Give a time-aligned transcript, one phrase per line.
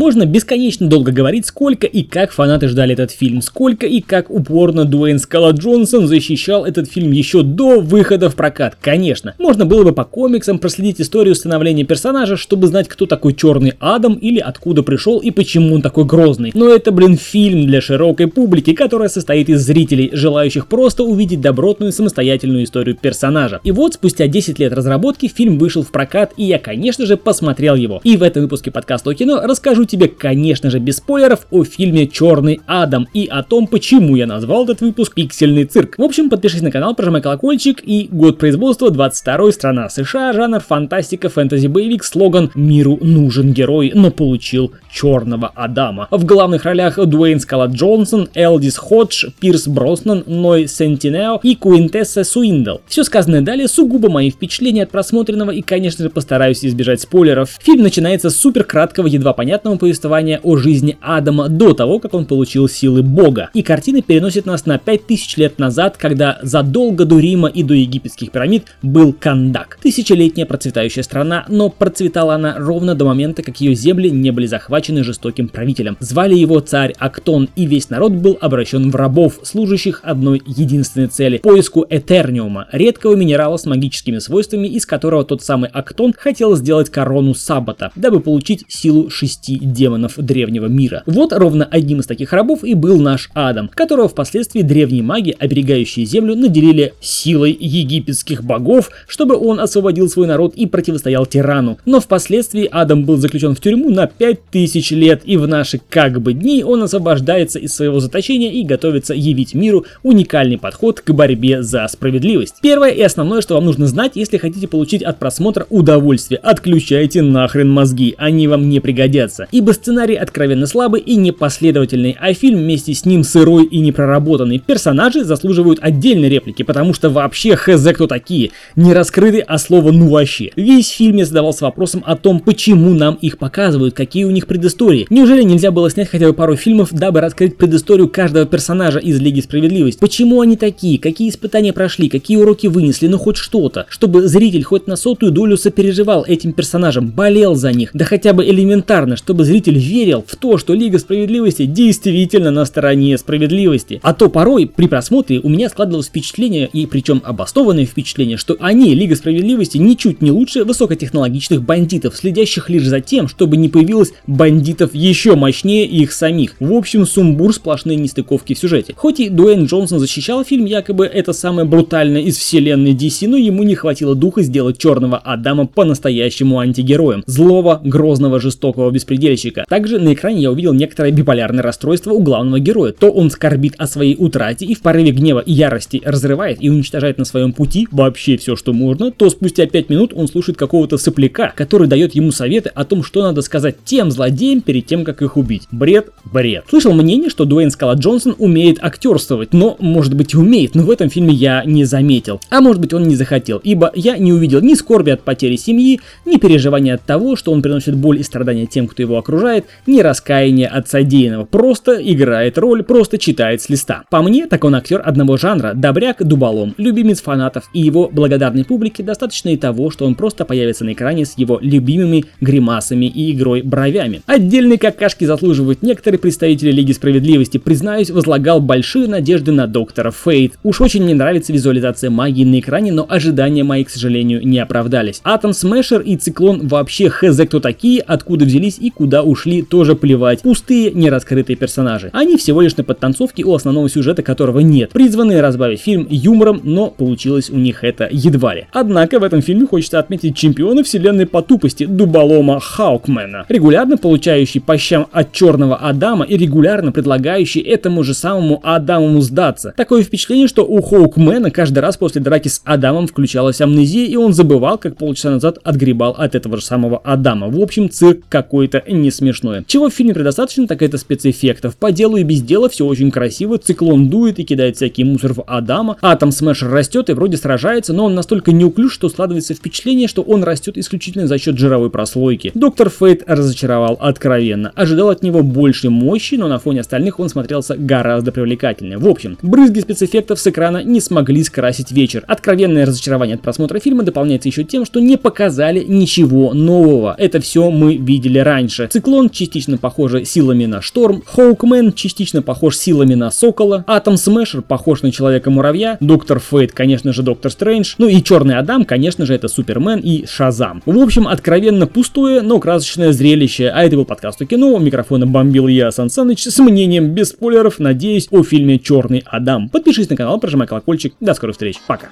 [0.00, 4.86] Можно бесконечно долго говорить, сколько и как фанаты ждали этот фильм, сколько и как упорно
[4.86, 8.78] Дуэйн Скала Джонсон защищал этот фильм еще до выхода в прокат.
[8.80, 13.74] Конечно, можно было бы по комиксам проследить историю становления персонажа, чтобы знать, кто такой Черный
[13.78, 16.50] Адам или откуда пришел и почему он такой грозный.
[16.54, 21.92] Но это, блин, фильм для широкой публики, которая состоит из зрителей, желающих просто увидеть добротную
[21.92, 23.60] самостоятельную историю персонажа.
[23.64, 27.74] И вот спустя 10 лет разработки фильм вышел в прокат, и я, конечно же, посмотрел
[27.74, 28.00] его.
[28.02, 32.06] И в этом выпуске подкаста о кино расскажу тебе, конечно же, без спойлеров о фильме
[32.06, 35.98] Черный Адам и о том, почему я назвал этот выпуск Пиксельный цирк.
[35.98, 41.28] В общем, подпишись на канал, прожимай колокольчик и год производства 22 страна США, жанр фантастика,
[41.28, 46.08] фэнтези, боевик, слоган «Миру нужен герой, но получил Черного Адама».
[46.10, 52.78] В главных ролях Дуэйн Скала Джонсон, Элдис Ходж, Пирс Броснан, Ной Сентинео и Куинтесса Суиндл.
[52.86, 57.58] Все сказанное далее сугубо мои впечатления от просмотренного и, конечно же, постараюсь избежать спойлеров.
[57.60, 62.26] Фильм начинается с супер краткого, едва понятного повествования о жизни Адама до того, как он
[62.26, 63.50] получил силы Бога.
[63.54, 68.30] И картина переносит нас на 5000 лет назад, когда задолго до Рима и до египетских
[68.30, 69.78] пирамид был Кандак.
[69.82, 75.02] Тысячелетняя процветающая страна, но процветала она ровно до момента, как ее земли не были захвачены
[75.02, 75.96] жестоким правителем.
[75.98, 81.38] Звали его царь Актон, и весь народ был обращен в рабов, служащих одной единственной цели–
[81.42, 87.34] поиску Этерниума, редкого минерала с магическими свойствами, из которого тот самый Актон хотел сделать корону
[87.34, 91.02] Саббата, дабы получить силу шести демонов древнего мира.
[91.06, 96.04] Вот ровно одним из таких рабов и был наш Адам, которого впоследствии древние маги, оберегающие
[96.04, 101.78] землю, наделили силой египетских богов, чтобы он освободил свой народ и противостоял тирану.
[101.84, 106.32] Но впоследствии Адам был заключен в тюрьму на 5000 лет, и в наши как бы
[106.32, 111.86] дни он освобождается из своего заточения и готовится явить миру уникальный подход к борьбе за
[111.88, 112.56] справедливость.
[112.62, 117.70] Первое и основное, что вам нужно знать, если хотите получить от просмотра удовольствие, отключайте нахрен
[117.70, 119.46] мозги, они вам не пригодятся.
[119.60, 124.58] Ибо сценарий откровенно слабый и непоследовательный, а фильм вместе с ним сырой и непроработанный.
[124.58, 130.08] Персонажи заслуживают отдельной реплики, потому что вообще хз кто такие, не раскрыты, а слово ну
[130.08, 130.50] вообще.
[130.56, 135.06] Весь фильм я задавался вопросом о том, почему нам их показывают, какие у них предыстории.
[135.10, 139.40] Неужели нельзя было снять хотя бы пару фильмов, дабы раскрыть предысторию каждого персонажа из Лиги
[139.40, 140.00] Справедливости?
[140.00, 144.86] Почему они такие, какие испытания прошли, какие уроки вынесли, ну хоть что-то, чтобы зритель хоть
[144.86, 149.78] на сотую долю сопереживал этим персонажам, болел за них, да хотя бы элементарно, чтобы зритель
[149.78, 153.98] верил в то, что Лига Справедливости действительно на стороне справедливости.
[154.02, 158.94] А то порой при просмотре у меня складывалось впечатление, и причем обоснованное впечатление, что они,
[158.94, 164.94] Лига Справедливости, ничуть не лучше высокотехнологичных бандитов, следящих лишь за тем, чтобы не появилось бандитов
[164.94, 166.54] еще мощнее их самих.
[166.60, 168.94] В общем, сумбур, сплошные нестыковки в сюжете.
[168.96, 173.64] Хоть и Дуэйн Джонсон защищал фильм, якобы это самое брутальное из вселенной DC, но ему
[173.64, 177.24] не хватило духа сделать Черного Адама по-настоящему антигероем.
[177.26, 178.86] Злого, грозного, жестокого
[179.30, 179.64] беспредельщика.
[179.68, 182.92] Также на экране я увидел некоторое биполярное расстройство у главного героя.
[182.92, 187.18] То он скорбит о своей утрате и в порыве гнева и ярости разрывает и уничтожает
[187.18, 191.52] на своем пути вообще все, что можно, то спустя 5 минут он слушает какого-то сопляка,
[191.54, 195.36] который дает ему советы о том, что надо сказать тем злодеям перед тем, как их
[195.36, 195.62] убить.
[195.70, 196.64] Бред, бред.
[196.68, 200.90] Слышал мнение, что Дуэйн Скала Джонсон умеет актерствовать, но, может быть, и умеет, но в
[200.90, 202.40] этом фильме я не заметил.
[202.50, 206.00] А может быть, он не захотел, ибо я не увидел ни скорби от потери семьи,
[206.24, 210.00] ни переживания от того, что он приносит боль и страдания тем, кто его окружает, ни
[210.00, 211.44] раскаяния от содеянного.
[211.44, 214.04] Просто играет роль, просто читает с листа.
[214.10, 219.02] По мне, так он актер одного жанра, добряк дуболом, любимец фанатов, и его благодарной публике
[219.02, 223.62] достаточно и того, что он просто появится на экране с его любимыми гримасами и игрой
[223.62, 224.22] бровями.
[224.26, 230.54] Отдельные какашки заслуживают некоторые представители Лиги Справедливости, признаюсь, возлагал большие надежды на доктора Фейт.
[230.62, 235.20] Уж очень мне нравится визуализация магии на экране, но ожидания мои, к сожалению, не оправдались.
[235.24, 240.42] Атом Смешер и Циклон вообще хз кто такие, откуда взялись и куда ушли, тоже плевать.
[240.42, 242.10] Пустые, нераскрытые персонажи.
[242.12, 244.90] Они всего лишь на подтанцовке у основного сюжета, которого нет.
[244.90, 248.66] Призванные разбавить фильм юмором, но получилось у них это едва ли.
[248.72, 254.78] Однако в этом фильме хочется отметить чемпиона вселенной по тупости дуболома Хоукмена, регулярно получающий по
[254.78, 259.74] щам от черного Адама и регулярно предлагающий этому же самому Адаму сдаться.
[259.76, 264.32] Такое впечатление, что у Хоукмена каждый раз после драки с Адамом включалась амнезия, и он
[264.32, 267.48] забывал, как полчаса назад отгребал от этого же самого Адама.
[267.48, 269.64] В общем, цирк какой-то не смешной.
[269.66, 271.76] Чего в фильме предостаточно, так это спецэффектов.
[271.76, 275.42] По делу и без дела все очень красиво, циклон дует и кидает всякий мусор в
[275.46, 280.22] Адама, Атом Смэш растет и вроде сражается, но он настолько неуклюж, что складывается впечатление, что
[280.22, 282.52] он растет исключительно за счет жировой прослойки.
[282.54, 284.72] Доктор Фейт разочаровал откровенно.
[284.74, 288.98] Ожидал от него больше мощи, но на фоне остальных он смотрелся гораздо привлекательнее.
[288.98, 292.24] В общем, брызги спецэффектов с экрана не смогли скрасить вечер.
[292.26, 297.14] Откровенное разочарование от просмотра фильма дополняется еще тем, что не показали ничего нового.
[297.18, 298.88] Это все мы видели раньше.
[298.90, 305.02] Циклон частично похожа силами на Шторм, Хоукмен частично похож силами на Сокола, Атом Смешер похож
[305.02, 309.46] на Человека-муравья, Доктор Фейт, конечно же, Доктор Стрэндж, ну и Черный Адам, конечно же, это
[309.46, 310.82] Супермен и Шазам.
[310.86, 315.24] В общем, откровенно пустое, но красочное зрелище, а это был подкаст о кино, у микрофона
[315.24, 319.68] бомбил я, Сан Саныч, с мнением без спойлеров, надеюсь, о фильме Черный Адам.
[319.68, 322.08] Подпишись на канал, прожимай колокольчик, до скорых встреч, пока.